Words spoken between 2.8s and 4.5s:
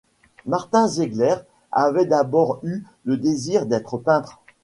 le désir d’être peintre.